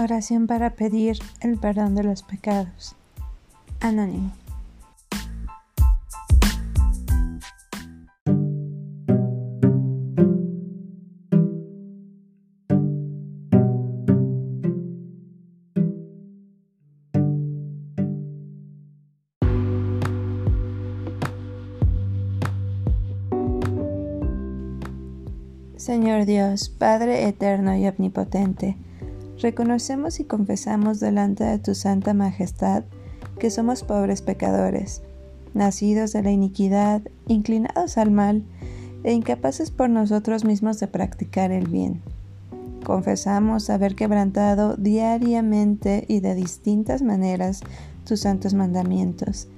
[0.00, 2.94] Oración para pedir el perdón de los pecados.
[3.80, 4.30] Anónimo.
[25.76, 28.76] Señor Dios, Padre eterno y omnipotente,
[29.40, 32.84] reconocemos y confesamos delante de tu Santa Majestad
[33.38, 35.02] que somos pobres pecadores,
[35.54, 38.42] nacidos de la iniquidad, inclinados al mal
[39.04, 42.02] e incapaces por nosotros mismos de practicar el bien.
[42.84, 47.60] Confesamos haber quebrantado diariamente y de distintas maneras
[48.04, 49.48] tus santos mandamientos,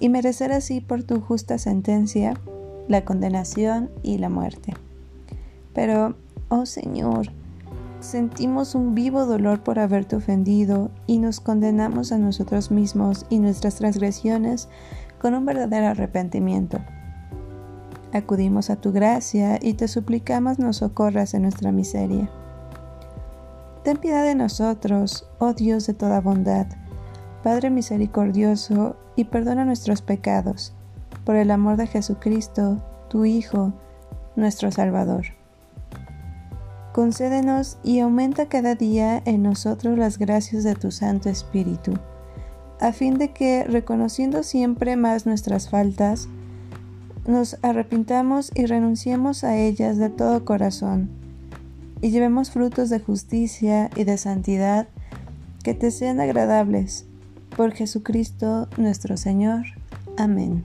[0.00, 2.34] y merecer así por tu justa sentencia
[2.86, 4.74] la condenación y la muerte.
[5.74, 6.14] Pero,
[6.48, 7.32] oh Señor,
[8.00, 13.76] sentimos un vivo dolor por haberte ofendido y nos condenamos a nosotros mismos y nuestras
[13.76, 14.68] transgresiones
[15.20, 16.78] con un verdadero arrepentimiento.
[18.12, 22.30] Acudimos a tu gracia y te suplicamos nos socorras en nuestra miseria.
[23.82, 26.66] Ten piedad de nosotros, oh Dios de toda bondad,
[27.42, 30.72] Padre misericordioso, y perdona nuestros pecados,
[31.24, 33.72] por el amor de Jesucristo, tu Hijo,
[34.36, 35.37] nuestro Salvador
[36.98, 41.92] concédenos y aumenta cada día en nosotros las gracias de tu Santo Espíritu,
[42.80, 46.26] a fin de que, reconociendo siempre más nuestras faltas,
[47.24, 51.08] nos arrepintamos y renunciemos a ellas de todo corazón,
[52.00, 54.88] y llevemos frutos de justicia y de santidad
[55.62, 57.06] que te sean agradables.
[57.56, 59.66] Por Jesucristo nuestro Señor.
[60.16, 60.64] Amén.